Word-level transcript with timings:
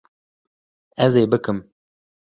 Ez 1.05 1.13
ê 1.21 1.23
bikim 1.31 1.59